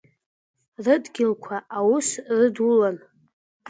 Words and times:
Рыдгьылқәа 0.83 1.57
аус 1.77 2.07
рыдулан. 2.37 2.97